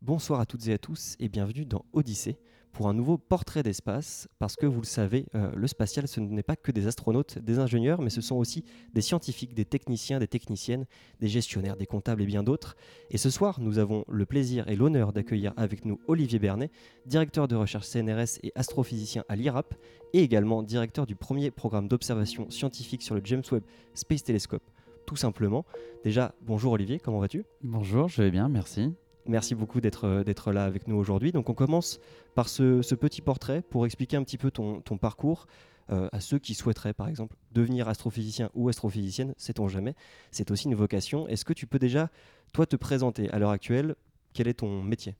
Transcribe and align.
Bonsoir 0.00 0.38
à 0.38 0.46
toutes 0.46 0.68
et 0.68 0.72
à 0.72 0.78
tous 0.78 1.16
et 1.18 1.28
bienvenue 1.28 1.64
dans 1.64 1.84
Odyssée 1.92 2.38
pour 2.70 2.88
un 2.88 2.94
nouveau 2.94 3.18
portrait 3.18 3.64
d'espace 3.64 4.28
parce 4.38 4.54
que 4.54 4.64
vous 4.64 4.80
le 4.80 4.86
savez, 4.86 5.26
euh, 5.34 5.50
le 5.56 5.66
spatial 5.66 6.06
ce 6.06 6.20
n'est 6.20 6.44
pas 6.44 6.54
que 6.54 6.70
des 6.70 6.86
astronautes, 6.86 7.40
des 7.40 7.58
ingénieurs, 7.58 8.00
mais 8.00 8.08
ce 8.08 8.20
sont 8.20 8.36
aussi 8.36 8.64
des 8.94 9.00
scientifiques, 9.00 9.54
des 9.54 9.64
techniciens, 9.64 10.20
des 10.20 10.28
techniciennes, 10.28 10.86
des 11.18 11.26
gestionnaires, 11.26 11.76
des 11.76 11.86
comptables 11.86 12.22
et 12.22 12.26
bien 12.26 12.44
d'autres. 12.44 12.76
Et 13.10 13.18
ce 13.18 13.28
soir, 13.28 13.58
nous 13.60 13.80
avons 13.80 14.04
le 14.08 14.24
plaisir 14.24 14.68
et 14.68 14.76
l'honneur 14.76 15.12
d'accueillir 15.12 15.52
avec 15.56 15.84
nous 15.84 15.98
Olivier 16.06 16.38
Bernet, 16.38 16.70
directeur 17.04 17.48
de 17.48 17.56
recherche 17.56 17.88
CNRS 17.88 18.38
et 18.44 18.52
astrophysicien 18.54 19.24
à 19.28 19.34
l'IRAP 19.34 19.74
et 20.12 20.22
également 20.22 20.62
directeur 20.62 21.06
du 21.06 21.16
premier 21.16 21.50
programme 21.50 21.88
d'observation 21.88 22.48
scientifique 22.50 23.02
sur 23.02 23.16
le 23.16 23.20
James 23.24 23.42
Webb 23.50 23.64
Space 23.94 24.22
Telescope. 24.22 24.70
Tout 25.06 25.16
simplement. 25.16 25.66
Déjà, 26.04 26.36
bonjour 26.42 26.72
Olivier, 26.72 27.00
comment 27.00 27.18
vas-tu? 27.18 27.44
Bonjour, 27.64 28.08
je 28.08 28.22
vais 28.22 28.30
bien, 28.30 28.48
merci. 28.48 28.92
Merci 29.28 29.54
beaucoup 29.54 29.78
euh, 30.04 30.24
d'être 30.24 30.52
là 30.52 30.64
avec 30.64 30.88
nous 30.88 30.96
aujourd'hui. 30.96 31.32
Donc 31.32 31.50
on 31.50 31.54
commence 31.54 32.00
par 32.34 32.48
ce, 32.48 32.94
petit 32.94 33.20
portrait 33.20 33.60
pour 33.60 33.84
expliquer 33.84 34.16
un 34.16 34.24
petit 34.24 34.38
peu 34.38 34.50
ton, 34.50 34.80
parcours 34.98 35.46
euh, 35.90 36.08
à 36.12 36.20
ceux 36.20 36.38
qui 36.38 36.54
souhaiteraient 36.54 36.94
par 36.94 37.08
exemple 37.08 37.36
devenir 37.52 37.88
astrophysicien 37.88 38.50
ou 38.54 38.70
astrophysicienne, 38.70 39.34
sait-on 39.36 39.68
jamais. 39.68 39.94
C'est 40.30 40.50
aussi 40.50 40.66
une 40.68 40.74
vocation. 40.74 41.28
Est-ce 41.28 41.44
que 41.44 41.52
tu 41.52 41.66
peux 41.66 41.78
déjà, 41.78 42.10
toi, 42.54 42.64
te 42.64 42.76
présenter 42.76 43.30
à 43.30 43.38
l'heure 43.38 43.50
actuelle? 43.50 43.96
Quel 44.32 44.48
est 44.48 44.54
ton 44.54 44.82
métier? 44.82 45.14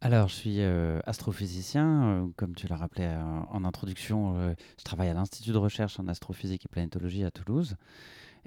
Alors, 0.00 0.28
je 0.28 0.34
suis 0.34 0.60
euh, 0.60 0.98
astrophysicien. 1.06 2.30
comme 2.36 2.56
tu 2.56 2.66
l'as 2.66 2.76
rappelé 2.76 3.06
en 3.50 3.64
introduction, 3.64 4.54
je 4.78 4.84
travaille 4.84 5.08
à 5.08 5.14
l'Institut 5.14 5.52
de 5.52 5.58
recherche 5.58 6.00
en 6.00 6.08
astrophysique 6.08 6.64
et 6.64 6.68
planétologie 6.68 7.22
à 7.22 7.30
Toulouse. 7.30 7.76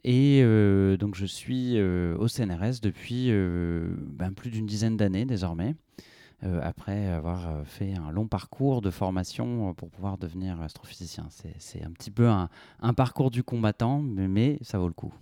Et 0.03 0.41
euh, 0.43 0.97
donc 0.97 1.15
je 1.15 1.25
suis 1.25 1.77
euh, 1.77 2.17
au 2.17 2.27
CNRS 2.27 2.81
depuis 2.81 3.27
euh, 3.29 3.95
ben, 3.99 4.33
plus 4.33 4.49
d'une 4.49 4.65
dizaine 4.65 4.97
d'années 4.97 5.25
désormais, 5.25 5.75
après 6.61 7.07
avoir 7.07 7.65
fait 7.65 7.93
un 7.93 8.11
long 8.11 8.27
parcours 8.27 8.81
de 8.81 8.89
formation 8.89 9.73
pour 9.75 9.89
pouvoir 9.89 10.17
devenir 10.17 10.59
astrophysicien. 10.59 11.29
C'est 11.57 11.81
un 11.81 11.91
petit 11.91 12.11
peu 12.11 12.27
un, 12.27 12.49
parcours 12.97 13.31
du 13.31 13.43
combattant, 13.43 14.01
mais, 14.01 14.59
ça 14.61 14.77
vaut 14.77 14.89
le 14.89 14.93
coup. 14.93 15.13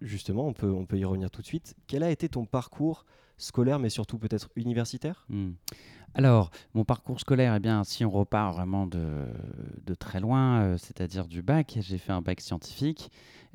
Justement, 0.00 0.46
on 0.46 0.52
peut, 0.52 0.70
on 0.70 0.86
peut 0.86 0.96
y 0.96 1.04
revenir 1.04 1.28
tout 1.32 1.42
de 1.42 1.46
suite. 1.46 1.74
Quel 1.88 2.04
a 2.04 2.10
été 2.12 2.28
ton 2.28 2.44
parcours 2.44 3.04
scolaire, 3.36 3.80
mais 3.80 3.90
surtout 3.90 4.16
peut-être 4.16 4.48
universitaire? 4.54 5.26
Hmm. 5.28 5.54
Alors, 6.18 6.50
mon 6.74 6.84
parcours 6.84 7.20
scolaire, 7.20 7.54
eh 7.54 7.60
bien, 7.60 7.84
si 7.84 8.04
on 8.04 8.10
repart 8.10 8.52
vraiment 8.52 8.86
de, 8.88 9.24
de 9.86 9.94
très 9.94 10.18
loin, 10.18 10.76
c'est-à-dire 10.76 11.28
du 11.28 11.42
bac, 11.42 11.78
j'ai 11.80 11.96
fait 11.96 12.12
un 12.12 12.22
bac 12.22 12.40
scientifique. 12.40 13.10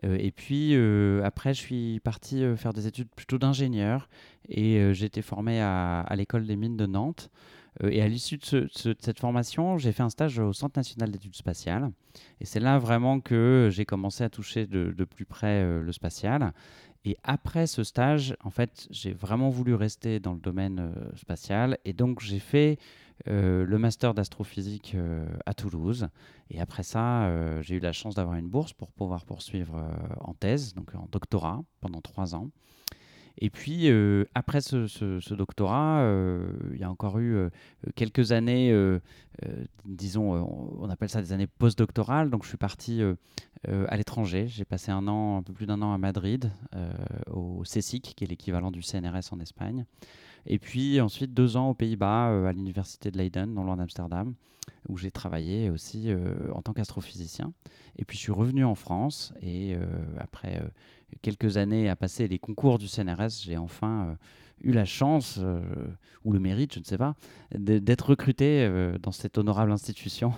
Euh, 0.05 0.17
et 0.19 0.31
puis 0.31 0.75
euh, 0.75 1.23
après, 1.23 1.53
je 1.53 1.59
suis 1.59 1.99
parti 2.01 2.43
euh, 2.43 2.55
faire 2.55 2.73
des 2.73 2.87
études 2.87 3.09
plutôt 3.15 3.37
d'ingénieur 3.37 4.09
et 4.49 4.93
j'ai 4.93 5.05
été 5.05 5.21
formé 5.21 5.61
à, 5.61 6.05
l'école 6.17 6.45
des 6.45 6.57
mines 6.57 6.75
de 6.75 6.85
Nantes. 6.85 7.29
et 7.81 8.01
à 8.01 8.07
l'issue 8.09 8.37
de, 8.37 8.67
cette 8.73 9.19
formation, 9.21 9.77
j'ai 9.77 9.93
fait 9.93 10.03
un 10.03 10.09
stage 10.09 10.37
au 10.37 10.51
Centre 10.51 10.77
national 10.77 11.11
d'études 11.11 11.35
spatiales. 11.35 11.89
Et 12.41 12.45
c'est 12.45 12.59
là 12.59 12.77
vraiment 12.77 13.21
que 13.21 13.69
j'ai 13.71 13.85
commencé 13.85 14.21
à 14.25 14.29
toucher 14.29 14.67
de 14.67 15.05
plus 15.05 15.23
près 15.23 15.63
le 15.63 15.91
spatial. 15.93 16.51
Et 17.05 17.17
après 17.23 17.67
ce 17.67 17.83
stage, 17.83 18.35
en 18.43 18.49
fait, 18.49 18.87
j'ai 18.89 19.13
vraiment 19.13 19.49
voulu 19.49 19.73
rester 19.75 20.19
dans 20.19 20.33
le 20.33 20.39
domaine 20.39 20.93
spatial. 21.15 21.77
Et 21.83 21.93
donc, 21.93 22.21
j'ai 22.21 22.39
fait 22.39 22.77
euh, 23.29 23.65
le 23.65 23.77
master 23.77 24.13
d'astrophysique 24.13 24.93
euh, 24.95 25.25
à 25.45 25.53
Toulouse. 25.53 26.07
Et 26.49 26.59
après 26.59 26.83
ça, 26.83 27.25
euh, 27.25 27.61
j'ai 27.61 27.75
eu 27.75 27.79
la 27.79 27.93
chance 27.93 28.15
d'avoir 28.15 28.35
une 28.35 28.49
bourse 28.49 28.73
pour 28.73 28.91
pouvoir 28.91 29.25
poursuivre 29.25 29.81
en 30.19 30.33
thèse, 30.33 30.73
donc 30.73 30.93
en 30.95 31.07
doctorat, 31.11 31.63
pendant 31.79 32.01
trois 32.01 32.35
ans. 32.35 32.49
Et 33.39 33.49
puis, 33.49 33.89
après 34.35 34.61
ce, 34.61 35.33
doctorat, 35.33 36.07
il 36.71 36.79
y 36.79 36.83
a 36.83 36.89
encore 36.89 37.19
eu 37.19 37.49
quelques 37.95 38.31
années, 38.31 38.73
disons, 39.85 40.33
on 40.79 40.89
appelle 40.89 41.09
ça 41.09 41.21
des 41.21 41.33
années 41.33 41.47
postdoctorales. 41.47 42.29
Donc, 42.29 42.43
je 42.43 42.49
suis 42.49 42.57
parti 42.57 43.01
à 43.67 43.97
l'étranger. 43.97 44.47
J'ai 44.47 44.65
passé 44.65 44.91
un 44.91 45.07
an, 45.07 45.37
un 45.37 45.43
peu 45.43 45.53
plus 45.53 45.65
d'un 45.65 45.81
an 45.81 45.93
à 45.93 45.97
Madrid, 45.97 46.51
au 47.31 47.63
CSIC, 47.63 48.13
qui 48.15 48.23
est 48.23 48.27
l'équivalent 48.27 48.71
du 48.71 48.81
CNRS 48.81 49.31
en 49.31 49.39
Espagne. 49.39 49.85
Et 50.45 50.59
puis 50.59 50.99
ensuite 51.01 51.33
deux 51.33 51.57
ans 51.57 51.69
aux 51.69 51.73
Pays-Bas, 51.73 52.29
euh, 52.29 52.47
à 52.47 52.53
l'université 52.53 53.11
de 53.11 53.17
Leiden, 53.17 53.53
dans 53.53 53.63
loin 53.63 53.77
d'Amsterdam, 53.77 54.33
où 54.89 54.97
j'ai 54.97 55.11
travaillé 55.11 55.69
aussi 55.69 56.11
euh, 56.11 56.35
en 56.53 56.61
tant 56.61 56.73
qu'astrophysicien. 56.73 57.53
Et 57.97 58.05
puis 58.05 58.17
je 58.17 58.23
suis 58.23 58.31
revenu 58.31 58.65
en 58.65 58.75
France 58.75 59.33
et 59.41 59.75
euh, 59.75 59.85
après 60.17 60.61
quelques 61.21 61.57
années 61.57 61.89
à 61.89 61.95
passer 61.95 62.27
les 62.27 62.39
concours 62.39 62.79
du 62.79 62.87
CNRS, 62.87 63.43
j'ai 63.43 63.57
enfin 63.57 64.17
eu 64.61 64.71
la 64.71 64.85
chance, 64.85 65.39
ou 66.23 66.33
le 66.33 66.39
mérite, 66.39 66.73
je 66.73 66.79
ne 66.79 66.85
sais 66.85 66.97
pas, 66.97 67.15
d'être 67.53 68.09
recruté 68.09 68.67
dans 68.99 69.11
cette 69.11 69.37
honorable 69.37 69.71
institution. 69.71 70.33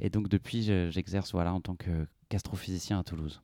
Et 0.00 0.08
donc 0.08 0.28
depuis, 0.28 0.62
j'exerce 0.90 1.32
voilà, 1.32 1.52
en 1.52 1.60
tant 1.60 1.76
qu'astrophysicien 1.76 2.98
à 2.98 3.04
Toulouse 3.04 3.42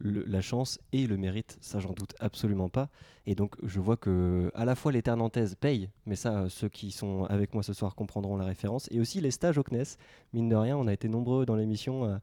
la 0.00 0.40
chance 0.40 0.78
et 0.92 1.06
le 1.06 1.16
mérite, 1.16 1.58
ça 1.60 1.80
j'en 1.80 1.92
doute 1.92 2.14
absolument 2.20 2.68
pas. 2.68 2.88
Et 3.26 3.34
donc 3.34 3.56
je 3.62 3.80
vois 3.80 3.96
que 3.96 4.50
à 4.54 4.64
la 4.64 4.74
fois 4.74 4.92
les 4.92 5.02
terres 5.02 5.16
nantaises 5.16 5.54
payent, 5.54 5.90
mais 6.06 6.16
ça 6.16 6.42
euh, 6.42 6.48
ceux 6.48 6.68
qui 6.68 6.90
sont 6.90 7.24
avec 7.24 7.54
moi 7.54 7.62
ce 7.62 7.72
soir 7.72 7.94
comprendront 7.94 8.36
la 8.36 8.44
référence, 8.44 8.88
et 8.90 9.00
aussi 9.00 9.20
les 9.20 9.30
stages 9.30 9.58
au 9.58 9.62
CNES. 9.62 9.96
Mine 10.32 10.48
de 10.48 10.56
rien, 10.56 10.76
on 10.76 10.86
a 10.86 10.92
été 10.92 11.08
nombreux 11.08 11.44
dans 11.44 11.56
l'émission 11.56 12.04
euh, 12.04 12.16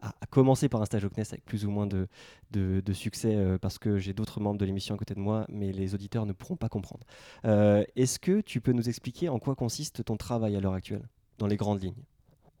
à, 0.00 0.12
commencer 0.30 0.68
par 0.68 0.80
un 0.80 0.84
stage 0.86 1.04
au 1.04 1.10
CNES 1.10 1.26
avec 1.30 1.44
plus 1.44 1.64
ou 1.64 1.70
moins 1.70 1.86
de, 1.86 2.08
de, 2.50 2.92
succès 2.92 3.34
euh, 3.34 3.58
parce 3.58 3.78
que 3.78 3.98
j'ai 3.98 4.14
d'autres 4.14 4.40
membres 4.40 4.58
de 4.58 4.64
l'émission 4.64 4.94
à 4.94 4.98
côté 4.98 5.14
de 5.14 5.20
moi, 5.20 5.44
mais 5.48 5.72
les 5.72 5.94
auditeurs 5.94 6.26
ne 6.26 6.32
pourront 6.32 6.56
pas 6.56 6.68
comprendre. 6.68 7.04
Est-ce 7.44 8.18
que 8.18 8.40
tu 8.40 8.60
peux 8.60 8.72
nous 8.72 8.88
expliquer 8.88 9.28
en 9.28 9.38
quoi 9.38 9.54
consiste 9.54 10.04
ton 10.04 10.16
travail 10.16 10.56
à 10.56 10.60
l'heure 10.60 10.74
actuelle, 10.74 11.08
dans 11.38 11.46
les 11.46 11.56
grandes 11.56 11.82
lignes? 11.82 12.04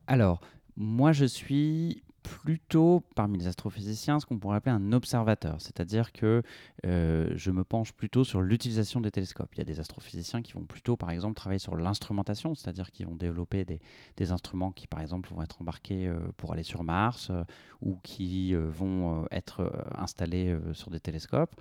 Alors, 0.06 0.40
moi 0.76 1.12
je 1.12 1.24
suis 1.24 2.02
plutôt 2.28 3.02
parmi 3.14 3.38
les 3.38 3.46
astrophysiciens 3.46 4.20
ce 4.20 4.26
qu'on 4.26 4.38
pourrait 4.38 4.56
appeler 4.56 4.74
un 4.74 4.92
observateur, 4.92 5.60
c'est-à-dire 5.60 6.12
que 6.12 6.42
euh, 6.86 7.30
je 7.34 7.50
me 7.50 7.64
penche 7.64 7.92
plutôt 7.92 8.24
sur 8.24 8.40
l'utilisation 8.40 9.00
des 9.00 9.10
télescopes. 9.10 9.50
Il 9.54 9.58
y 9.58 9.60
a 9.60 9.64
des 9.64 9.80
astrophysiciens 9.80 10.42
qui 10.42 10.52
vont 10.52 10.64
plutôt, 10.64 10.96
par 10.96 11.10
exemple, 11.10 11.34
travailler 11.34 11.58
sur 11.58 11.76
l'instrumentation, 11.76 12.54
c'est-à-dire 12.54 12.90
qui 12.90 13.04
vont 13.04 13.16
développer 13.16 13.64
des, 13.64 14.32
instruments 14.32 14.72
qui, 14.72 14.86
par 14.86 15.00
exemple, 15.00 15.30
vont 15.32 15.42
être 15.42 15.62
embarqués 15.62 16.06
euh, 16.06 16.18
pour 16.36 16.52
aller 16.52 16.62
sur 16.62 16.84
Mars 16.84 17.28
euh, 17.30 17.42
ou 17.80 17.96
qui 18.02 18.54
vont 18.54 19.26
être 19.30 19.72
installés 19.96 20.56
sur 20.72 20.90
des 20.90 20.98
télescopes. 20.98 21.54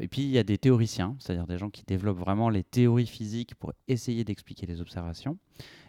et 0.00 0.06
puis, 0.06 0.22
il 0.22 0.30
y 0.30 0.38
a 0.38 0.44
des 0.44 0.58
théoriciens, 0.58 1.16
c'est-à-dire 1.18 1.46
des 1.46 1.58
gens 1.58 1.70
qui 1.70 1.82
développent 1.84 2.18
vraiment 2.18 2.50
les 2.50 2.62
théories 2.62 3.06
physiques 3.06 3.56
pour 3.56 3.72
essayer 3.88 4.22
d'expliquer 4.22 4.66
les 4.66 4.80
observations. 4.80 5.38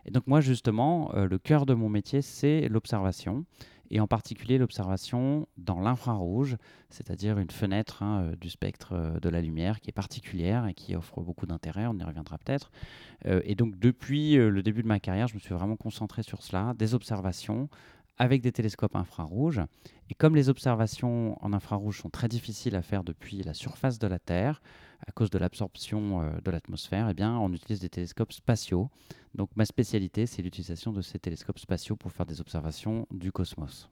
Et 0.06 0.12
donc, 0.12 0.26
moi, 0.26 0.42
justement, 0.42 1.12
le 1.14 1.38
cœur 1.38 1.68
de 1.68 1.76
mon 1.76 1.90
métier, 1.90 2.24
c'est 2.24 2.68
l'observation 2.70 3.46
et 3.90 4.00
en 4.00 4.08
particulier 4.08 4.58
l'observation 4.58 5.48
dans 5.58 5.80
l'infrarouge, 5.80 6.58
c'est-à-dire 6.90 7.38
une 7.40 7.50
fenêtre 7.50 8.03
hein, 8.03 8.22
euh, 8.22 8.36
du 8.36 8.50
spectre 8.50 8.94
euh, 8.94 9.20
de 9.20 9.30
la 9.30 9.42
lumière 9.42 9.80
qui 9.80 9.90
est 9.90 9.94
particulière 9.94 10.68
et 10.68 10.74
qui 10.74 10.96
offre 10.96 11.22
beaucoup 11.22 11.46
d'intérêt, 11.46 11.88
on 11.88 11.98
y 11.98 12.03
reviendra 12.03 12.38
peut-être. 12.38 12.72
Euh, 13.25 13.42
et 13.44 13.56
donc 13.56 13.78
depuis 13.80 14.36
le 14.36 14.62
début 14.64 14.84
de 14.84 14.88
ma 14.88 15.00
carrière, 15.00 15.28
je 15.28 15.36
me 15.36 15.40
suis 15.40 15.53
vraiment 15.53 15.75
concentré 15.75 16.24
sur 16.24 16.44
cela, 16.44 16.74
des 16.78 16.94
observations 16.94 17.70
avec 18.18 18.42
des 18.42 18.52
télescopes 18.52 18.96
infrarouges. 18.96 19.62
Et 20.09 20.16
comme 20.16 20.36
les 20.36 20.50
observations 20.50 21.38
en 21.44 21.54
infrarouge 21.54 22.02
sont 22.02 22.09
très 22.09 22.28
difficiles 22.28 22.75
à 22.75 22.81
faire 22.81 23.04
depuis 23.04 23.44
la 23.44 23.54
surface 23.54 24.00
de 24.00 24.08
la 24.08 24.19
Terre, 24.19 24.62
à 25.06 25.12
cause 25.12 25.30
de 25.30 25.38
l'absorption 25.38 26.22
euh, 26.22 26.30
de 26.44 26.52
l'atmosphère, 26.52 27.09
eh 27.16 27.24
on 27.24 27.52
utilise 27.53 27.80
des 27.80 27.90
télescopes 27.90 28.34
spatiaux. 28.34 28.90
Donc 29.35 29.50
ma 29.56 29.66
spécialité, 29.66 30.25
c'est 30.25 30.41
l'utilisation 30.41 30.91
de 30.91 31.02
ces 31.02 31.19
télescopes 31.19 31.59
spatiaux 31.59 31.96
pour 31.96 32.12
faire 32.12 32.25
des 32.25 32.41
observations 32.41 33.06
du 33.12 33.31
cosmos. 33.31 33.90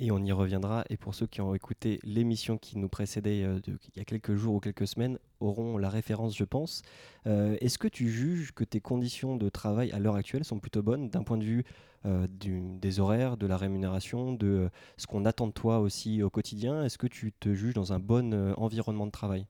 Et 0.00 0.10
on 0.10 0.18
y 0.18 0.32
reviendra. 0.32 0.84
Et 0.90 0.96
pour 0.96 1.14
ceux 1.14 1.28
qui 1.28 1.40
ont 1.40 1.54
écouté 1.54 2.00
l'émission 2.02 2.58
qui 2.58 2.78
nous 2.78 2.88
précédait 2.88 3.44
euh, 3.44 3.60
il 3.66 3.98
y 3.98 4.00
a 4.00 4.04
quelques 4.04 4.34
jours 4.34 4.56
ou 4.56 4.60
quelques 4.60 4.88
semaines, 4.88 5.18
auront 5.38 5.78
la 5.78 5.88
référence, 5.88 6.36
je 6.36 6.44
pense. 6.44 6.82
Euh, 7.26 7.56
est-ce 7.60 7.78
que 7.78 7.86
tu 7.86 8.08
juges 8.08 8.52
que 8.52 8.64
tes 8.64 8.80
conditions 8.80 9.36
de 9.36 9.48
travail 9.48 9.92
à 9.92 10.00
l'heure 10.00 10.16
actuelle 10.16 10.44
sont 10.44 10.58
plutôt 10.58 10.82
bonnes 10.82 11.10
d'un 11.10 11.22
point 11.22 11.38
de 11.38 11.44
vue 11.44 11.64
des 12.28 13.00
horaires, 13.00 13.38
de 13.38 13.46
la 13.46 13.56
rémunération, 13.56 14.34
de 14.34 14.68
ce 14.98 15.06
qu'on 15.06 15.24
attend 15.24 15.46
de 15.46 15.52
toi 15.52 15.78
aussi 15.78 16.22
au 16.22 16.28
quotidien? 16.28 16.84
Est-ce 16.84 16.98
que 16.98 17.06
tu 17.06 17.32
te 17.32 17.54
juges 17.54 17.72
dans 17.72 17.94
un 17.94 17.98
bon 17.98 18.52
environnement 18.58 19.06
de 19.06 19.10
travail? 19.10 19.46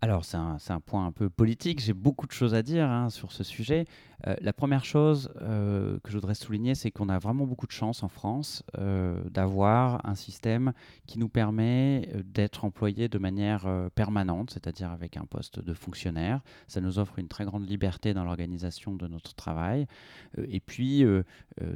Alors, 0.00 0.24
c'est 0.24 0.36
un, 0.36 0.80
point 0.80 1.06
un 1.06 1.10
peu 1.10 1.28
politique. 1.28 1.80
J'ai 1.80 1.92
beaucoup 1.92 2.28
de 2.28 2.32
choses 2.32 2.54
à 2.54 2.62
dire 2.62 2.88
hein, 2.88 3.10
sur 3.10 3.32
ce 3.32 3.42
sujet. 3.42 3.84
Euh, 4.26 4.34
la 4.40 4.52
première 4.52 4.84
chose 4.84 5.30
euh, 5.42 5.98
que 6.02 6.10
je 6.10 6.16
voudrais 6.16 6.34
souligner, 6.34 6.74
c'est 6.74 6.90
qu'on 6.90 7.08
a 7.08 7.18
vraiment 7.18 7.46
beaucoup 7.46 7.66
de 7.66 7.72
chance 7.72 8.02
en 8.02 8.08
France 8.08 8.64
euh, 8.76 9.22
d'avoir 9.30 10.04
un 10.06 10.14
système 10.14 10.72
qui 11.06 11.18
nous 11.18 11.28
permet 11.28 12.10
d'être 12.24 12.64
employé 12.64 13.08
de 13.08 13.18
manière 13.18 13.66
permanente, 13.94 14.50
c'est-à-dire 14.50 14.90
avec 14.90 15.16
un 15.16 15.24
poste 15.24 15.60
de 15.60 15.74
fonctionnaire. 15.74 16.40
Ça 16.66 16.80
nous 16.80 16.98
offre 16.98 17.18
une 17.18 17.28
très 17.28 17.44
grande 17.44 17.68
liberté 17.68 18.14
dans 18.14 18.24
l'organisation 18.24 18.94
de 18.94 19.06
notre 19.06 19.34
travail. 19.34 19.86
et 20.36 20.60
puis, 20.60 21.04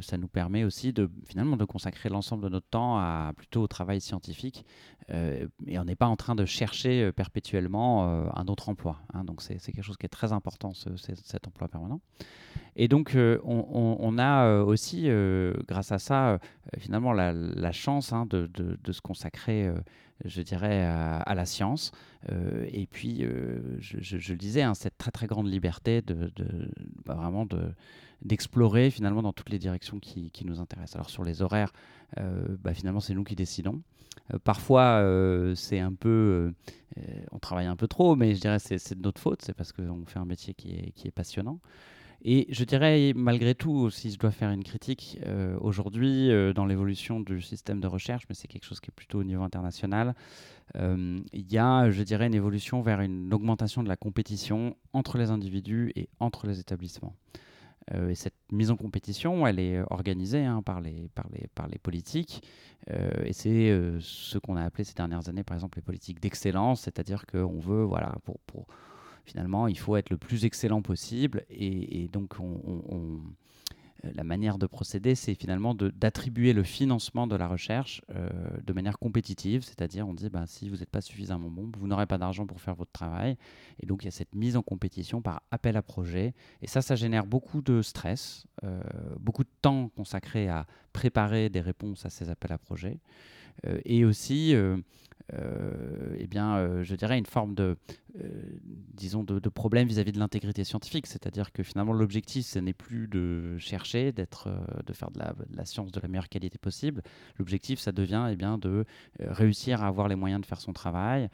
ça 0.00 0.18
nous 0.18 0.28
permet 0.28 0.64
aussi 0.64 0.92
de 0.92 1.10
finalement 1.26 1.56
de 1.56 1.64
consacrer 1.64 2.08
l'ensemble 2.08 2.44
de 2.44 2.48
notre 2.48 2.68
temps 2.68 2.98
à 2.98 3.32
plutôt 3.36 3.62
au 3.62 3.68
travail 3.68 4.00
scientifique. 4.00 4.64
et 5.08 5.78
on 5.78 5.84
n'est 5.84 5.96
pas 5.96 6.06
en 6.06 6.16
train 6.16 6.34
de 6.34 6.44
chercher 6.44 7.12
perpétuellement 7.12 8.04
un 8.36 8.46
autre 8.46 8.68
emploi. 8.68 9.00
Hein. 9.14 9.24
donc 9.24 9.42
c'est 9.42 9.58
quelque 9.58 9.82
chose 9.82 9.96
qui 9.96 10.06
est 10.06 10.10
très 10.10 10.32
important, 10.32 10.72
cet 10.74 11.46
emploi 11.46 11.68
permanent. 11.68 12.00
Et 12.74 12.88
donc 12.88 13.16
on, 13.44 14.18
a 14.18 14.62
aussi, 14.62 15.08
grâce 15.68 15.92
à 15.92 15.98
ça, 15.98 16.38
finalement 16.78 17.12
la, 17.12 17.72
chance 17.72 18.12
hein, 18.12 18.26
de, 18.26 18.92
se 18.92 19.00
consacrer, 19.02 19.70
je 20.24 20.40
dirais, 20.40 20.82
à, 20.82 21.34
la 21.34 21.44
science. 21.44 21.92
et 22.30 22.86
puis, 22.90 23.26
je, 23.80 24.32
le 24.32 24.38
disais, 24.38 24.62
hein, 24.62 24.72
cette 24.72 24.96
très 24.96 25.10
très 25.10 25.26
grande 25.26 25.48
liberté 25.48 26.00
de, 26.00 26.32
bah, 27.04 27.14
vraiment 27.14 27.44
de 27.44 27.60
d'explorer 28.22 28.90
finalement 28.90 29.20
dans 29.20 29.32
toutes 29.32 29.50
les 29.50 29.58
directions 29.58 29.98
qui, 29.98 30.30
nous 30.46 30.60
intéressent. 30.60 30.96
Alors 30.96 31.10
sur 31.10 31.24
les 31.24 31.42
horaires, 31.42 31.72
bah, 32.16 32.72
finalement 32.72 33.00
c'est 33.00 33.12
nous 33.12 33.24
qui 33.24 33.36
décidons. 33.36 33.82
Euh, 34.32 34.38
parfois, 34.38 35.00
euh, 35.00 35.54
c'est 35.54 35.80
un 35.80 35.92
peu. 35.92 36.52
Euh, 36.98 37.02
on 37.32 37.38
travaille 37.38 37.66
un 37.66 37.76
peu 37.76 37.88
trop, 37.88 38.16
mais 38.16 38.34
je 38.34 38.40
dirais 38.40 38.58
c'est 38.58 38.94
de 38.94 39.02
notre 39.02 39.20
faute. 39.20 39.42
C'est 39.42 39.54
parce 39.54 39.72
qu'on 39.72 40.04
fait 40.06 40.18
un 40.18 40.24
métier 40.24 40.54
qui 40.54 40.92
est, 41.04 41.10
passionnant. 41.10 41.58
Et 42.24 42.46
je 42.50 42.64
dirais, 42.64 43.12
malgré 43.16 43.54
tout, 43.54 43.90
si 43.90 44.10
je 44.12 44.18
dois 44.18 44.30
faire 44.30 44.50
une 44.50 44.62
critique, 44.62 45.18
aujourd'hui, 45.60 46.30
dans 46.54 46.66
l'évolution 46.66 47.18
du 47.18 47.42
système 47.42 47.80
de 47.80 47.88
recherche, 47.88 48.24
mais 48.28 48.36
c'est 48.36 48.46
quelque 48.46 48.64
chose 48.64 48.78
qui 48.78 48.90
est 48.90 48.94
plutôt 48.94 49.18
au 49.18 49.24
niveau 49.24 49.42
international, 49.42 50.14
il 50.76 51.52
y 51.52 51.58
a, 51.58 51.90
je 51.90 52.02
dirais, 52.04 52.28
une 52.28 52.34
évolution 52.34 52.80
vers 52.80 53.00
une 53.00 53.34
augmentation 53.34 53.82
de 53.82 53.88
la 53.88 53.96
compétition 53.96 54.76
entre 54.92 55.18
les 55.18 55.30
individus 55.30 55.90
et 55.96 56.08
entre 56.20 56.46
les 56.46 56.60
établissements. 56.60 57.16
Euh, 57.92 58.10
et 58.10 58.14
cette 58.14 58.34
mise 58.50 58.70
en 58.70 58.76
compétition, 58.76 59.46
elle 59.46 59.58
est 59.58 59.82
organisée 59.90 60.44
hein, 60.44 60.62
par, 60.62 60.80
les, 60.80 61.08
par, 61.14 61.26
les, 61.32 61.48
par 61.54 61.68
les 61.68 61.78
politiques. 61.78 62.42
Euh, 62.90 63.10
et 63.24 63.32
c'est 63.32 63.70
euh, 63.70 63.98
ce 64.00 64.38
qu'on 64.38 64.56
a 64.56 64.62
appelé 64.62 64.84
ces 64.84 64.94
dernières 64.94 65.28
années, 65.28 65.44
par 65.44 65.56
exemple, 65.56 65.78
les 65.78 65.82
politiques 65.82 66.20
d'excellence, 66.20 66.82
c'est-à-dire 66.82 67.26
qu'on 67.26 67.58
veut, 67.58 67.82
voilà, 67.82 68.14
pour, 68.24 68.66
finalement, 69.24 69.66
il 69.66 69.78
faut 69.78 69.96
être 69.96 70.10
le 70.10 70.18
plus 70.18 70.44
excellent 70.44 70.82
possible. 70.82 71.44
Et, 71.50 72.08
donc, 72.08 72.34
on 72.40 73.20
euh, 74.04 74.10
la 74.14 74.24
manière 74.24 74.58
de 74.58 74.66
procéder, 74.66 75.14
c'est 75.14 75.34
finalement 75.34 75.74
d'attribuer 75.74 76.52
le 76.52 76.62
financement 76.62 77.26
de 77.26 77.36
la 77.36 77.46
recherche 77.46 78.02
euh, 78.14 78.28
de 78.64 78.72
manière 78.72 78.98
compétitive, 78.98 79.62
c'est-à-dire 79.62 80.08
on 80.08 80.14
dit 80.14 80.28
bah, 80.28 80.44
si 80.46 80.68
vous 80.68 80.76
n'êtes 80.76 80.90
pas 80.90 81.00
suffisamment 81.00 81.48
bon, 81.48 81.70
vous 81.78 81.86
n'aurez 81.86 82.06
pas 82.06 82.18
d'argent 82.18 82.46
pour 82.46 82.60
faire 82.60 82.74
votre 82.74 82.92
travail. 82.92 83.36
Et 83.80 83.86
donc 83.86 84.02
il 84.02 84.06
y 84.06 84.08
a 84.08 84.12
cette 84.12 84.34
mise 84.34 84.56
en 84.56 84.62
compétition 84.62 85.22
par 85.22 85.42
appel 85.50 85.76
à 85.76 85.82
projet. 85.82 86.34
Et 86.62 86.66
ça, 86.66 86.82
ça 86.82 86.96
génère 86.96 87.26
beaucoup 87.26 87.62
de 87.62 87.82
stress, 87.82 88.46
euh, 88.64 88.82
beaucoup 89.20 89.44
de 89.44 89.50
temps 89.60 89.88
consacré 89.88 90.48
à 90.48 90.66
préparer 90.92 91.48
des 91.48 91.60
réponses 91.60 92.04
à 92.04 92.10
ces 92.10 92.30
appels 92.30 92.52
à 92.52 92.58
projets. 92.58 92.98
et 93.84 94.04
aussi 94.04 94.54
euh, 95.34 96.16
eh 96.18 96.26
bien, 96.26 96.56
euh, 96.56 96.82
je 96.82 96.94
dirais 96.94 97.18
une 97.18 97.26
forme 97.26 97.54
de, 97.54 97.76
euh, 98.20 98.42
disons, 98.94 99.22
de, 99.22 99.48
problème 99.48 99.88
vis-à-vis 99.88 100.12
de 100.12 100.18
l'intégrité 100.18 100.64
scientifique. 100.64 101.06
C'est-à-dire 101.06 101.52
que 101.52 101.62
finalement, 101.62 101.92
l'objectif, 101.92 102.46
ce 102.46 102.58
n'est 102.58 102.72
plus 102.72 103.08
de 103.08 103.56
chercher, 103.58 104.12
d'être, 104.12 104.48
de 104.84 104.92
faire 104.92 105.10
de 105.10 105.20
la, 105.54 105.64
science 105.64 105.92
de 105.92 106.00
la 106.00 106.08
meilleure 106.08 106.28
qualité 106.28 106.58
possible. 106.58 107.02
L'objectif, 107.38 107.78
ça 107.78 107.92
devient 107.92 108.28
eh 108.30 108.36
bien, 108.36 108.58
de 108.58 108.84
réussir 109.20 109.82
à 109.82 109.86
avoir 109.86 110.08
les 110.08 110.16
moyens 110.16 110.40
de 110.40 110.46
faire 110.46 110.60
son 110.60 110.72
travail, 110.72 111.28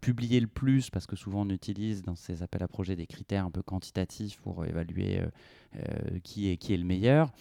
publier 0.00 0.40
le 0.40 0.46
plus, 0.46 0.90
parce 0.90 1.06
que 1.06 1.16
souvent 1.16 1.42
on 1.42 1.50
utilise 1.50 2.02
dans 2.02 2.16
ces 2.16 2.42
appels 2.42 2.62
à 2.62 2.68
projets 2.68 2.96
des 2.96 3.06
critères 3.06 3.46
un 3.46 3.50
peu 3.50 3.62
quantitatifs 3.62 4.40
pour 4.40 4.64
évaluer 4.64 5.20
qui, 6.24 6.50
est, 6.50 6.56
qui 6.56 6.74
est 6.74 6.76
le 6.76 6.84
meilleur. 6.84 7.32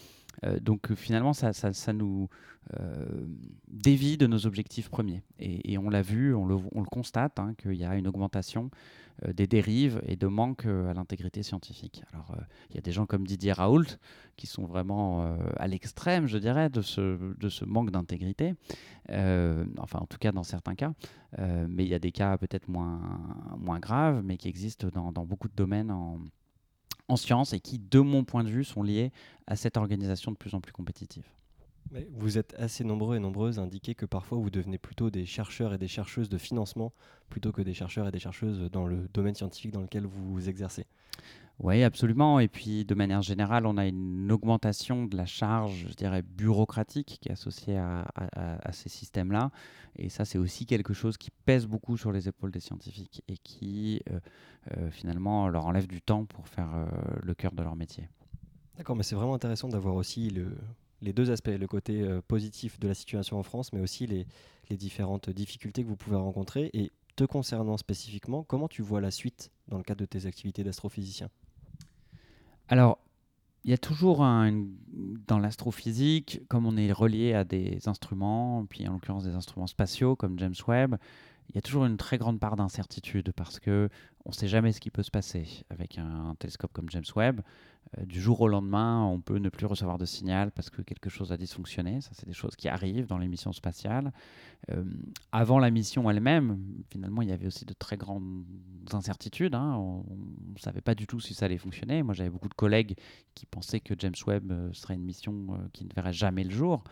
Euh, 0.44 0.60
donc 0.60 0.94
finalement, 0.96 1.34
ça, 1.34 1.52
nous 1.94 2.30
euh, 2.80 3.06
dévie 3.68 4.18
de 4.18 4.28
nos 4.28 4.46
objectifs 4.46 4.90
premiers. 4.90 5.24
Et, 5.40 5.78
on 5.78 5.90
l'a 5.90 6.02
vu, 6.02 6.34
on 6.34 6.46
le, 6.46 6.58
constate, 6.90 7.40
hein, 7.40 7.54
qu'il 7.58 7.74
y 7.74 7.86
a 7.86 7.96
une 7.96 8.08
augmentation 8.08 8.70
euh, 9.26 9.34
des 9.34 9.48
dérives 9.48 10.02
et 10.06 10.16
de 10.16 10.28
manque 10.28 10.66
à 10.66 10.94
l'intégrité 10.94 11.44
scientifique. 11.44 12.04
Alors, 12.12 12.36
il 12.70 12.76
y 12.76 12.78
a 12.78 12.82
des 12.82 12.92
gens 12.92 13.06
comme 13.06 13.26
Didier 13.26 13.52
Raoult 13.52 13.98
qui 14.36 14.48
sont 14.48 14.66
vraiment 14.66 15.36
à 15.58 15.68
l'extrême, 15.68 16.28
je 16.28 16.38
dirais, 16.38 16.70
de 16.70 16.82
ce, 16.82 17.66
manque 17.66 17.92
d'intégrité. 17.92 18.56
enfin, 19.10 20.00
en 20.00 20.08
tout 20.08 20.18
cas, 20.18 20.32
dans 20.32 20.44
certains 20.44 20.76
cas. 20.76 20.94
mais 21.38 21.84
il 21.84 21.90
y 21.90 21.94
a 21.94 22.00
des 22.00 22.12
cas 22.12 22.38
peut-être 22.38 22.68
moins, 22.70 23.80
graves, 23.80 24.24
mais 24.24 24.38
qui 24.38 24.48
existent 24.48 24.88
dans, 24.94 25.26
beaucoup 25.26 25.48
de 25.48 25.56
domaines 25.56 25.92
en 27.12 27.18
sciences 27.18 27.54
et 27.54 27.60
qui, 27.60 27.80
de 27.80 28.00
mon 28.00 28.24
point 28.24 28.44
de 28.44 28.50
vue, 28.50 28.64
sont 28.64 28.84
liés 28.84 29.12
à 29.48 29.56
cette 29.56 29.78
organisation 29.78 30.32
de 30.32 30.38
plus 30.38 30.54
en 30.54 30.62
plus 30.62 30.72
compétitive. 30.72 31.26
Vous 32.14 32.38
êtes 32.38 32.56
assez 32.58 32.84
nombreux 32.84 33.18
et 33.18 33.20
nombreuses 33.20 33.60
à 33.60 33.64
indiquer 33.64 33.96
que 33.96 34.06
parfois 34.06 34.38
vous 34.38 34.50
devenez 34.50 34.78
plutôt 34.78 35.10
des 35.10 35.26
chercheurs 35.26 35.74
et 35.74 35.78
des 35.78 35.88
chercheuses 35.88 36.30
de 36.30 36.38
financement 36.38 36.94
plutôt 37.30 37.52
que 37.52 37.62
des 37.62 37.74
chercheurs 37.74 38.08
et 38.08 38.12
des 38.12 38.20
chercheuses 38.20 38.70
dans 38.72 38.86
le 38.86 39.10
domaine 39.14 39.36
scientifique 39.36 39.72
dans 39.72 39.82
lequel 39.82 40.06
vous 40.06 40.48
exercez. 40.48 40.86
Oui, 41.60 41.84
absolument. 41.84 42.40
Et 42.40 42.48
puis, 42.48 42.86
de 42.86 42.96
manière 42.96 43.22
générale, 43.22 43.68
on 43.68 43.78
a 43.78 43.86
une 43.86 44.32
augmentation 44.32 45.06
de 45.06 45.16
la 45.16 45.28
charge, 45.28 45.86
je 45.90 45.94
dirais, 45.94 46.24
bureaucratique 46.24 47.20
qui 47.22 47.30
est 47.30 47.34
associée 47.34 47.78
à, 47.78 48.72
ces 48.72 48.90
systèmes-là. 48.90 49.52
Et 49.96 50.10
ça, 50.10 50.26
c'est 50.26 50.40
aussi 50.40 50.66
quelque 50.66 50.94
chose 50.94 51.18
qui 51.18 51.30
pèse 51.46 51.68
beaucoup 51.68 51.98
sur 51.98 52.12
les 52.12 52.28
épaules 52.28 52.52
des 52.52 52.62
scientifiques 52.62 53.24
et 53.28 53.38
qui, 53.38 54.02
euh, 54.10 54.20
euh, 54.78 54.90
finalement, 54.90 55.50
leur 55.50 55.66
enlève 55.68 55.86
du 55.86 56.02
temps 56.02 56.26
pour 56.26 56.48
faire 56.48 56.74
euh, 56.74 56.86
le 57.22 57.34
cœur 57.36 57.52
de 57.52 57.62
leur 57.62 57.76
métier. 57.76 58.10
D'accord, 58.78 58.96
mais 58.96 59.04
c'est 59.04 59.16
vraiment 59.16 59.36
intéressant 59.36 59.68
d'avoir 59.68 59.94
aussi 59.94 60.32
les 61.02 61.14
deux 61.14 61.32
aspects, 61.32 61.50
le 61.50 61.68
côté 61.68 62.06
positif 62.28 62.80
de 62.80 62.88
la 62.88 62.94
situation 62.94 63.38
en 63.38 63.44
France, 63.44 63.74
mais 63.74 63.82
aussi 63.82 64.08
les, 64.08 64.28
les 64.70 64.78
différentes 64.78 65.30
difficultés 65.30 65.84
que 65.84 65.88
vous 65.88 65.96
pouvez 65.96 66.18
rencontrer. 66.18 66.70
Et 66.74 66.92
te 67.16 67.24
concernant 67.24 67.78
spécifiquement, 67.78 68.44
comment 68.44 68.68
tu 68.68 68.82
vois 68.82 69.02
la 69.02 69.12
suite 69.12 69.52
dans 69.68 69.78
le 69.78 69.84
cadre 69.84 70.02
de 70.02 70.06
tes 70.06 70.26
activités 70.26 70.64
d'astrophysicien? 70.64 71.30
Alors, 72.68 73.00
il 73.64 73.70
y 73.70 73.74
a 73.74 73.78
toujours 73.78 74.24
un, 74.24 74.66
dans 75.28 75.38
l'astrophysique, 75.38 76.42
comme 76.48 76.66
on 76.66 76.78
est 76.78 76.92
relié 76.92 77.34
à 77.34 77.44
des 77.44 77.88
instruments, 77.88 78.66
puis 78.66 78.88
en 78.88 78.94
l'occurrence 78.94 79.24
des 79.24 79.36
instruments 79.36 79.68
spatiaux 79.68 80.16
comme 80.16 80.40
James 80.40 80.56
Webb, 80.68 80.96
il 81.52 81.56
y 81.56 81.58
a 81.58 81.62
toujours 81.62 81.86
une 81.86 81.98
très 81.98 82.18
grande 82.18 82.40
part 82.40 82.56
d'incertitude 82.56 83.34
parce 83.36 83.60
que 83.60 83.90
on 84.24 84.30
ne 84.30 84.34
sait 84.34 84.48
jamais 84.48 84.72
ce 84.72 84.80
qui 84.80 84.90
peut 84.90 85.04
se 85.04 85.12
passer 85.12 85.66
avec 85.70 85.98
un, 85.98 86.36
télescope 86.40 86.72
comme 86.72 86.90
James 86.90 87.04
Webb. 87.16 87.42
Euh, 87.98 88.06
du 88.06 88.22
jour 88.22 88.40
au 88.40 88.48
lendemain, 88.48 89.04
on 89.04 89.20
peut 89.20 89.38
ne 89.38 89.50
plus 89.50 89.66
recevoir 89.66 89.98
de 89.98 90.06
signal 90.06 90.52
parce 90.52 90.70
que 90.70 90.82
quelque 90.82 91.10
chose 91.10 91.34
a 91.34 91.38
dysfonctionné. 91.38 92.00
Ça, 92.00 92.12
c'est 92.14 92.26
des 92.26 92.34
choses 92.34 92.56
qui 92.56 92.70
arrivent 92.70 93.08
dans 93.08 93.18
les 93.18 93.28
missions 93.28 93.52
spatiales. 93.52 94.14
Euh, 94.70 94.84
avant 95.34 95.60
la 95.60 95.72
mission 95.72 96.10
elle-même, 96.10 96.58
finalement, 96.90 97.22
il 97.22 97.30
y 97.30 97.34
avait 97.34 97.48
aussi 97.48 97.66
de 97.66 97.74
très 97.74 97.98
grandes 97.98 98.46
incertitudes. 98.94 99.56
Hein. 99.56 99.76
On 99.76 100.06
ne 100.54 100.60
savait 100.60 100.82
pas 100.82 100.96
du 100.96 101.08
tout 101.08 101.20
si 101.20 101.34
ça 101.34 101.48
allait 101.48 101.58
fonctionner. 101.58 102.02
Moi, 102.02 102.14
j'avais 102.14 102.30
beaucoup 102.30 102.50
de 102.50 102.54
collègues 102.54 102.96
qui 103.36 103.46
pensaient 103.46 103.82
que 103.82 103.96
James 103.98 104.14
Webb 104.26 104.52
euh, 104.52 104.72
serait 104.72 104.94
une 104.94 105.04
mission 105.04 105.48
qui 105.74 105.84
ne 105.84 105.94
verrait 105.94 106.14
jamais 106.14 106.46
le 106.46 106.52
jour. 106.52 106.84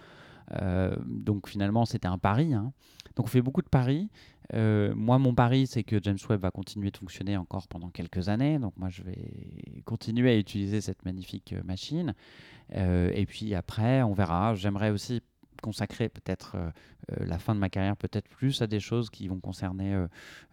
Donc 1.06 1.48
finalement, 1.48 1.86
c'était 1.86 2.08
un 2.08 2.18
pari. 2.18 2.54
Hein. 2.54 2.74
Donc 3.16 3.26
on 3.26 3.30
fait 3.30 3.42
beaucoup 3.42 3.62
de 3.62 3.70
paris. 3.70 4.10
Euh, 4.56 4.94
moi, 4.96 5.20
mon 5.20 5.34
pari, 5.34 5.68
c'est 5.68 5.84
que 5.84 6.00
James 6.02 6.18
Webb 6.30 6.42
va 6.42 6.52
continuer 6.52 6.90
de 6.92 6.98
fonctionner 6.98 7.38
encore 7.38 7.68
pendant 7.68 7.90
quelques 7.90 8.30
années. 8.30 8.58
Donc, 8.58 8.74
moi, 8.78 8.90
je 8.90 9.04
vais 9.04 9.82
continuer 9.86 10.32
à 10.32 10.38
utiliser 10.38 10.82
cette 10.82 11.06
magnifique 11.06 11.54
euh, 11.54 11.62
machine. 11.64 12.14
Euh, 12.76 13.12
et 13.14 13.26
puis 13.26 13.54
après, 13.54 14.02
on 14.02 14.14
verra. 14.14 14.56
J'aimerais 14.56 14.90
aussi 14.90 15.22
consacrer 15.62 16.10
peut-être 16.10 16.58
la 17.18 17.40
fin 17.40 17.56
de 17.56 17.60
ma 17.60 17.70
carrière 17.70 17.98
peut-être 17.98 18.28
plus 18.30 18.62
à 18.62 18.68
des 18.68 18.80
choses 18.80 19.10
qui 19.10 19.28
vont 19.28 19.40
concerner, 19.40 20.06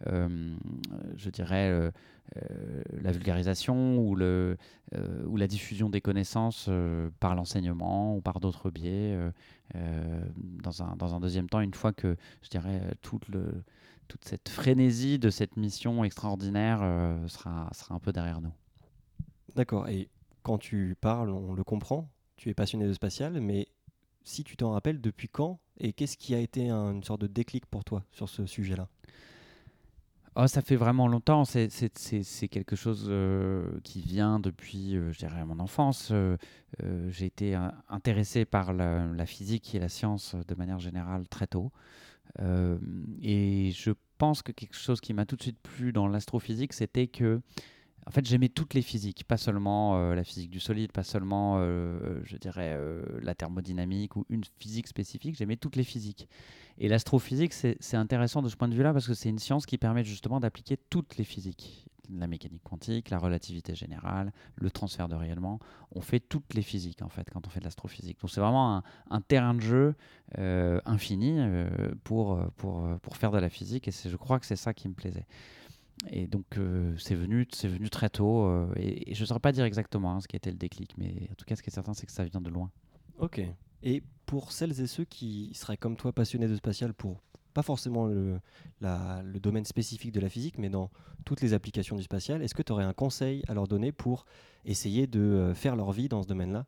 je 0.05 1.29
dirais, 1.29 1.91
la 3.01 3.11
vulgarisation 3.11 3.97
ou, 3.99 4.15
le, 4.15 4.57
ou 5.25 5.37
la 5.37 5.47
diffusion 5.47 5.89
des 5.89 6.01
connaissances 6.01 6.69
par 7.19 7.35
l'enseignement 7.35 8.15
ou 8.15 8.21
par 8.21 8.39
d'autres 8.39 8.69
biais. 8.69 9.17
dans, 9.73 10.83
un, 10.83 10.95
dans 10.95 11.15
un 11.15 11.19
deuxième 11.19 11.49
temps, 11.49 11.61
une 11.61 11.73
fois 11.73 11.93
que, 11.93 12.15
je 12.41 12.49
dirais, 12.49 12.81
le 13.29 13.63
toute 14.07 14.25
cette 14.25 14.49
frénésie 14.49 15.19
de 15.19 15.29
cette 15.29 15.57
mission 15.57 16.03
extraordinaire 16.03 16.79
euh, 16.81 17.27
sera, 17.27 17.69
sera 17.73 17.95
un 17.95 17.99
peu 17.99 18.11
derrière 18.11 18.41
nous. 18.41 18.53
D'accord. 19.55 19.87
Et 19.89 20.09
quand 20.43 20.57
tu 20.57 20.95
parles, 20.99 21.29
on 21.29 21.53
le 21.53 21.63
comprend, 21.63 22.09
tu 22.35 22.49
es 22.49 22.53
passionné 22.53 22.87
de 22.87 22.93
spatial, 22.93 23.39
mais 23.41 23.67
si 24.27 24.43
tu 24.43 24.57
t'en 24.57 24.71
rappelles, 24.71 25.01
depuis 25.01 25.29
quand 25.29 25.59
et 25.79 25.93
qu'est-ce 25.93 26.17
qui 26.17 26.33
a 26.35 26.39
été 26.39 26.69
une 26.69 27.03
sorte 27.03 27.21
de 27.21 27.27
déclic 27.27 27.65
pour 27.65 27.83
toi 27.83 28.03
sur 28.11 28.29
ce 28.29 28.45
sujet-là? 28.45 28.87
Oh, 30.35 30.45
ça 30.45 30.61
fait 30.61 30.75
vraiment 30.75 31.07
longtemps. 31.07 31.45
C'est 31.45 32.47
quelque 32.49 32.75
chose 32.75 33.07
euh, 33.09 33.79
qui 33.83 34.01
vient 34.01 34.39
depuis, 34.39 34.95
euh, 34.95 35.11
je 35.11 35.17
dirais, 35.17 35.43
mon 35.45 35.59
enfance. 35.59 36.13
J'ai 37.09 37.25
été 37.25 37.57
intéressé 37.89 38.45
par 38.45 38.73
la, 38.73 39.25
physique 39.25 39.73
et 39.73 39.79
la 39.79 39.89
science 39.89 40.35
de 40.47 40.55
manière 40.55 40.79
générale 40.79 41.27
très 41.27 41.47
tôt. 41.47 41.71
Euh, 42.39 42.77
et 43.21 43.71
je 43.71 43.91
pense 44.17 44.41
que 44.41 44.51
quelque 44.51 44.75
chose 44.75 45.01
qui 45.01 45.13
m'a 45.13 45.25
tout 45.25 45.35
de 45.35 45.41
suite 45.41 45.59
plu 45.61 45.91
dans 45.91 46.07
l'astrophysique, 46.07 46.73
c'était 46.73 47.07
que 47.07 47.41
en 48.07 48.11
fait, 48.11 48.25
j'aimais 48.25 48.47
toutes 48.47 48.73
les 48.73 48.81
physiques, 48.81 49.25
pas 49.25 49.35
seulement 49.35 49.97
euh, 49.97 50.15
la 50.15 50.23
physique 50.23 50.49
du 50.49 50.61
solide, 50.61 50.93
pas 50.93 51.03
seulement, 51.03 51.57
euh, 51.57 52.21
je 52.23 52.37
dirais, 52.37 52.73
euh, 52.77 53.03
la 53.21 53.35
thermodynamique 53.35 54.15
ou 54.15 54.25
une 54.29 54.43
physique 54.59 54.87
spécifique, 54.87 55.35
j'aimais 55.35 55.57
toutes 55.57 55.75
les 55.75 55.83
physiques. 55.83 56.29
Et 56.77 56.87
l'astrophysique, 56.87 57.53
c'est 57.53 57.97
intéressant 57.97 58.41
de 58.41 58.47
ce 58.47 58.55
point 58.55 58.69
de 58.69 58.75
vue-là 58.75 58.93
parce 58.93 59.07
que 59.07 59.13
c'est 59.13 59.27
une 59.27 59.39
science 59.39 59.65
qui 59.65 59.77
permet 59.77 60.05
justement 60.05 60.39
d'appliquer 60.39 60.77
toutes 60.89 61.17
les 61.17 61.25
physiques. 61.25 61.85
La 62.09 62.27
mécanique 62.27 62.63
quantique, 62.63 63.09
la 63.09 63.17
relativité 63.17 63.75
générale, 63.75 64.31
le 64.55 64.71
transfert 64.71 65.09
de 65.09 65.15
rayonnement. 65.15 65.59
On 65.91 65.99
fait 65.99 66.21
toutes 66.21 66.53
les 66.53 66.61
physiques 66.61 67.01
en 67.01 67.09
fait 67.09 67.29
quand 67.29 67.45
on 67.45 67.49
fait 67.49 67.59
de 67.59 67.65
l'astrophysique. 67.65 68.21
Donc 68.21 68.29
c'est 68.29 68.39
vraiment 68.39 68.81
un, 69.09 69.21
terrain 69.21 69.53
de 69.53 69.59
jeu 69.59 69.95
infini 70.85 71.37
pour, 72.05 72.39
pour, 72.55 72.87
pour 73.01 73.17
faire 73.17 73.31
de 73.31 73.39
la 73.39 73.49
physique 73.49 73.89
et 73.89 73.91
je 73.91 74.15
crois 74.15 74.39
que 74.39 74.45
c'est 74.45 74.55
ça 74.55 74.73
qui 74.73 74.87
me 74.87 74.93
plaisait. 74.93 75.25
Et 76.09 76.27
donc, 76.27 76.45
euh, 76.57 76.95
c'est 76.97 77.15
venu, 77.15 77.47
venu 77.63 77.89
très 77.89 78.09
tôt. 78.09 78.45
Euh, 78.45 78.71
et, 78.75 79.13
je 79.13 79.21
ne 79.21 79.25
saurais 79.25 79.39
pas 79.39 79.51
dire 79.51 79.65
exactement 79.65 80.13
hein, 80.13 80.21
ce 80.21 80.27
qui 80.27 80.35
a 80.35 80.37
été 80.37 80.51
le 80.51 80.57
déclic, 80.57 80.93
mais 80.97 81.27
en 81.31 81.35
tout 81.35 81.45
cas, 81.45 81.55
ce 81.55 81.63
qui 81.63 81.69
est 81.69 81.73
certain, 81.73 81.93
c'est 81.93 82.05
que 82.05 82.11
ça 82.11 82.23
vient 82.23 82.41
de 82.41 82.49
loin. 82.49 82.71
Ok. 83.19 83.41
Et 83.83 84.03
pour 84.25 84.51
celles 84.51 84.79
et 84.81 84.87
ceux 84.87 85.05
qui 85.05 85.51
seraient 85.53 85.77
comme 85.77 85.95
toi 85.95 86.11
passionnés 86.13 86.47
de 86.47 86.55
spatial 86.55 86.93
pour 86.93 87.21
pas 87.53 87.63
forcément 87.63 88.05
le, 88.05 88.39
domaine 89.39 89.65
spécifique 89.65 90.11
de 90.11 90.19
la 90.19 90.29
physique, 90.29 90.59
mais 90.59 90.69
dans 90.69 90.91
toutes 91.25 91.41
les 91.41 91.53
applications 91.53 91.95
du 91.95 92.03
spatial, 92.03 92.43
est-ce 92.43 92.53
que 92.53 92.61
tu 92.61 92.71
aurais 92.71 92.83
un 92.83 92.93
conseil 92.93 93.41
à 93.47 93.55
leur 93.55 93.67
donner 93.67 93.91
pour 93.91 94.25
essayer 94.63 95.07
de 95.07 95.19
euh, 95.19 95.53
faire 95.55 95.75
leur 95.75 95.91
vie 95.91 96.07
dans 96.07 96.21
ce 96.21 96.27
domaine-là? 96.27 96.67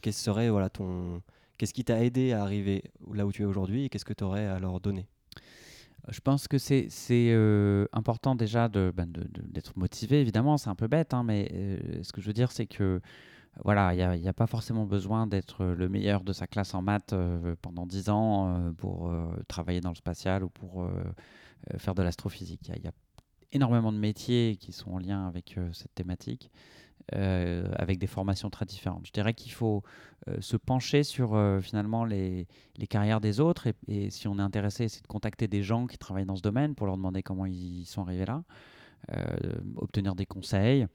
Qu'est-ce 0.00 0.30
voilà 0.30 0.70
ton 0.70 1.20
Qu'est-ce 1.58 1.74
qui 1.74 1.84
t'a 1.84 2.02
aidé 2.02 2.32
à 2.32 2.40
arriver 2.40 2.84
là 3.12 3.26
où 3.26 3.32
tu 3.32 3.42
es 3.42 3.44
aujourd'hui 3.44 3.84
et 3.84 3.88
qu'est-ce 3.90 4.06
que 4.06 4.14
tu 4.14 4.24
aurais 4.24 4.46
à 4.46 4.58
leur 4.58 4.80
donner? 4.80 5.06
Je 6.08 6.20
pense 6.20 6.48
que 6.48 6.58
c'est 6.58 6.88
euh, 7.10 7.86
important 7.92 8.34
déjà 8.34 8.68
ben, 8.68 9.06
d'être 9.06 9.74
de, 9.74 9.80
motivé, 9.80 10.20
évidemment, 10.20 10.56
c'est 10.56 10.70
un 10.70 10.74
peu 10.74 10.88
bête, 10.88 11.14
hein, 11.14 11.22
mais 11.22 11.50
euh, 11.52 12.02
ce 12.02 12.12
que 12.12 12.20
je 12.20 12.26
veux 12.26 12.32
dire, 12.32 12.52
c'est 12.52 12.66
que 12.66 13.00
voilà, 13.64 13.94
il 13.94 14.20
n'y 14.20 14.28
a, 14.28 14.32
pas 14.32 14.46
forcément 14.46 14.86
besoin 14.86 15.26
d'être 15.26 15.64
le 15.64 15.88
meilleur 15.88 16.22
de 16.22 16.32
sa 16.32 16.46
classe 16.46 16.72
en 16.72 16.82
maths 16.82 17.12
euh, 17.12 17.56
pendant 17.60 17.84
10 17.84 18.08
ans 18.08 18.72
pour 18.78 19.12
travailler 19.48 19.80
dans 19.80 19.90
le 19.90 19.96
spatial 19.96 20.44
ou 20.44 20.48
pour 20.48 20.88
faire 21.78 21.94
de 21.94 22.02
l'astrophysique. 22.02 22.70
Il 22.74 22.84
y, 22.84 22.88
a 22.88 22.92
énormément 23.52 23.92
de 23.92 23.98
métiers 23.98 24.56
qui 24.56 24.72
sont 24.72 24.92
en 24.92 24.98
lien 24.98 25.26
avec 25.26 25.58
cette 25.72 25.94
thématique. 25.94 26.50
Euh, 27.16 27.64
avec 27.74 27.98
des 27.98 28.06
formations 28.06 28.50
très 28.50 28.64
différentes. 28.66 29.04
Je 29.04 29.10
dirais 29.10 29.34
qu'il 29.34 29.50
faut 29.50 29.82
euh, 30.28 30.36
se 30.40 30.56
pencher 30.56 31.02
sur 31.02 31.34
euh, 31.34 31.60
finalement 31.60 32.04
les, 32.04 32.46
les, 32.76 32.86
carrières 32.86 33.20
des 33.20 33.40
autres 33.40 33.66
et, 33.66 33.74
et, 33.88 34.10
si 34.10 34.28
on 34.28 34.38
est 34.38 34.42
intéressé, 34.42 34.86
c'est 34.86 35.02
de 35.02 35.08
contacter 35.08 35.48
des 35.48 35.64
gens 35.64 35.88
qui 35.88 35.98
travaillent 35.98 36.26
dans 36.26 36.36
ce 36.36 36.42
domaine 36.42 36.76
pour 36.76 36.86
leur 36.86 36.96
demander 36.96 37.24
comment 37.24 37.46
ils 37.46 37.84
sont 37.84 38.02
arrivés 38.02 38.26
là, 38.26 38.44
obtenir 39.76 40.14
des 40.14 40.26
conseils 40.26 40.86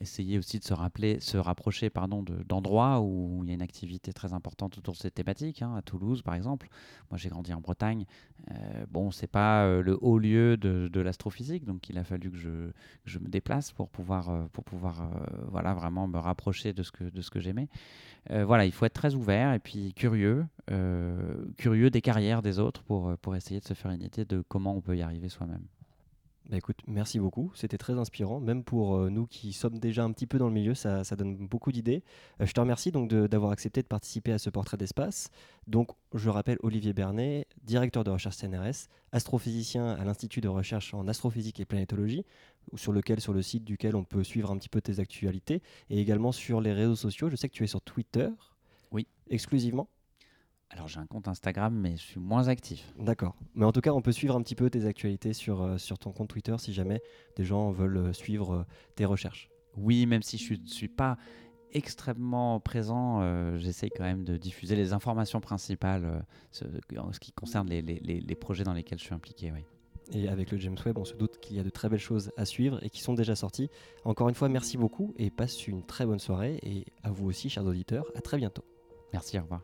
essayer 0.00 0.38
aussi 0.38 0.58
de 0.58 0.64
se 0.64 0.74
rappeler, 0.74 1.20
se 1.20 1.36
rapprocher 1.36 1.90
pardon, 1.90 2.24
d'endroits 2.46 3.00
où 3.00 3.40
il 3.42 3.48
y 3.48 3.52
a 3.52 3.54
une 3.54 3.62
activité 3.62 4.12
très 4.12 4.32
importante 4.32 4.78
autour 4.78 4.94
de 4.94 4.98
cette 4.98 5.14
thématique. 5.14 5.62
Hein, 5.62 5.74
à 5.76 5.82
Toulouse, 5.82 6.22
par 6.22 6.34
exemple. 6.34 6.68
Moi, 7.10 7.18
j'ai 7.18 7.28
grandi 7.28 7.52
en 7.52 7.60
Bretagne. 7.60 8.06
Euh, 8.50 8.86
bon, 8.90 9.10
c'est 9.10 9.26
pas 9.26 9.64
euh, 9.64 9.82
le 9.82 9.98
haut 10.00 10.18
lieu 10.18 10.56
de, 10.56 10.88
de 10.88 11.00
l'astrophysique, 11.00 11.64
donc 11.64 11.88
il 11.88 11.98
a 11.98 12.04
fallu 12.04 12.30
que 12.30 12.36
je, 12.36 12.70
je 13.04 13.18
me 13.18 13.28
déplace 13.28 13.72
pour 13.72 13.88
pouvoir, 13.88 14.30
euh, 14.30 14.46
pour 14.52 14.64
pouvoir 14.64 15.02
euh, 15.02 15.06
voilà, 15.48 15.74
vraiment 15.74 16.06
me 16.06 16.18
rapprocher 16.18 16.72
de 16.72 16.82
ce 16.82 16.92
que, 16.92 17.04
de 17.04 17.20
ce 17.20 17.30
que 17.30 17.40
j'aimais. 17.40 17.68
voilà, 18.30 18.66
il 18.66 18.72
faut 18.72 18.84
être 18.84 18.94
très 18.94 19.14
ouvert 19.14 19.54
et 19.54 19.58
puis 19.58 19.94
curieux, 19.94 20.46
curieux 21.56 21.90
des 21.90 22.02
carrières 22.02 22.42
des 22.42 22.58
autres 22.58 22.82
pour, 22.82 23.16
pour 23.18 23.36
essayer 23.36 23.60
de 23.60 23.64
se 23.64 23.74
faire 23.74 23.90
une 23.90 24.02
idée 24.02 24.24
de 24.24 24.42
comment 24.48 24.76
on 24.76 24.80
peut 24.80 24.96
y 24.96 25.02
arriver 25.02 25.28
soi-même. 25.28 25.64
Bah, 26.48 26.56
écoute, 26.56 26.78
merci 26.86 27.18
beaucoup. 27.18 27.52
C'était 27.54 27.76
très 27.76 27.92
inspirant, 27.98 28.40
même 28.40 28.64
pour 28.64 28.96
euh, 28.96 29.10
nous 29.10 29.26
qui 29.26 29.52
sommes 29.52 29.78
déjà 29.78 30.04
un 30.04 30.12
petit 30.12 30.26
peu 30.26 30.38
dans 30.38 30.46
le 30.46 30.54
milieu, 30.54 30.74
ça, 30.74 31.02
donne 31.16 31.36
beaucoup 31.46 31.72
d'idées. 31.72 32.02
Euh, 32.40 32.46
je 32.46 32.52
te 32.54 32.60
remercie 32.60 32.90
donc 32.90 33.10
d'avoir 33.10 33.52
accepté 33.52 33.82
de 33.82 33.86
participer 33.86 34.32
à 34.32 34.38
ce 34.38 34.48
portrait 34.48 34.78
d'espace. 34.78 35.28
Donc, 35.66 35.90
je 36.14 36.30
rappelle 36.30 36.56
Olivier 36.62 36.94
Bernet, 36.94 37.46
directeur 37.64 38.02
de 38.02 38.10
recherche 38.10 38.36
CNRS, 38.36 38.88
astrophysicien 39.12 39.88
à 39.90 40.04
l'Institut 40.04 40.40
de 40.40 40.48
recherche 40.48 40.94
en 40.94 41.06
astrophysique 41.06 41.60
et 41.60 41.66
planétologie, 41.66 42.24
sur 42.76 42.92
lequel, 42.92 43.20
sur 43.20 43.34
le 43.34 43.42
site 43.42 43.64
duquel 43.64 43.94
on 43.94 44.04
peut 44.04 44.24
suivre 44.24 44.50
un 44.50 44.56
petit 44.56 44.70
peu 44.70 44.80
tes 44.80 45.00
actualités, 45.00 45.60
et 45.90 46.00
également 46.00 46.32
sur 46.32 46.62
les 46.62 46.72
réseaux 46.72 46.96
sociaux. 46.96 47.28
Je 47.28 47.36
sais 47.36 47.50
que 47.50 47.54
tu 47.54 47.64
es 47.64 47.66
sur 47.66 47.82
Twitter. 47.82 48.30
Oui. 48.90 49.06
Exclusivement. 49.28 49.90
Alors 50.70 50.86
j'ai 50.86 51.00
un 51.00 51.06
compte 51.06 51.28
Instagram, 51.28 51.74
mais 51.74 51.96
je 51.96 52.02
suis 52.02 52.20
moins 52.20 52.48
actif. 52.48 52.92
D'accord. 52.98 53.34
Mais 53.54 53.64
en 53.64 53.72
tout 53.72 53.80
cas, 53.80 53.92
on 53.92 54.02
peut 54.02 54.12
suivre 54.12 54.36
un 54.36 54.42
petit 54.42 54.54
peu 54.54 54.68
tes 54.68 54.84
actualités 54.84 55.32
sur, 55.32 55.62
euh, 55.62 55.78
sur 55.78 55.98
ton 55.98 56.12
compte 56.12 56.28
Twitter 56.28 56.54
si 56.58 56.72
jamais 56.72 57.00
des 57.36 57.44
gens 57.44 57.70
veulent 57.70 57.96
euh, 57.96 58.12
suivre 58.12 58.54
euh, 58.54 58.64
tes 58.94 59.04
recherches. 59.04 59.48
Oui, 59.76 60.06
même 60.06 60.22
si 60.22 60.36
je 60.38 60.54
ne 60.54 60.66
suis 60.66 60.88
pas 60.88 61.16
extrêmement 61.72 62.60
présent, 62.60 63.20
j'essaie 63.58 63.90
quand 63.90 64.02
même 64.02 64.24
de 64.24 64.38
diffuser 64.38 64.74
les 64.74 64.94
informations 64.94 65.38
principales 65.38 66.24
ce, 66.50 66.64
en 66.98 67.12
ce 67.12 67.20
qui 67.20 67.30
concerne 67.30 67.68
les, 67.68 67.82
les, 67.82 67.98
les, 68.00 68.34
projets 68.34 68.64
dans 68.64 68.72
lesquels 68.72 68.98
je 68.98 69.04
suis 69.04 69.14
impliqué. 69.14 69.52
Oui. 69.52 69.60
Et 70.12 70.28
avec 70.28 70.50
le 70.50 70.58
James 70.58 70.78
Webb, 70.84 70.96
on 70.96 71.04
se 71.04 71.14
doute 71.14 71.38
qu'il 71.40 71.56
y 71.56 71.60
a 71.60 71.62
de 71.62 71.70
très 71.70 71.90
belles 71.90 72.00
choses 72.00 72.32
à 72.38 72.46
suivre 72.46 72.82
et 72.82 72.88
qui 72.88 73.02
sont 73.02 73.12
déjà 73.12 73.36
sorties. 73.36 73.68
Encore 74.04 74.30
une 74.30 74.34
fois, 74.34 74.48
merci 74.48 74.78
beaucoup 74.78 75.14
et 75.18 75.30
passe 75.30 75.68
une 75.68 75.84
très 75.84 76.06
bonne 76.06 76.18
soirée. 76.18 76.58
Et 76.62 76.86
à 77.02 77.10
vous 77.10 77.26
aussi, 77.26 77.50
chers 77.50 77.66
auditeurs, 77.66 78.06
à 78.16 78.22
très 78.22 78.38
bientôt. 78.38 78.64
Merci, 79.12 79.38
au 79.38 79.42
revoir. 79.42 79.60